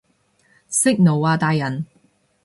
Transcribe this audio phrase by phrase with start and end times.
[0.67, 1.85] 息怒啊大人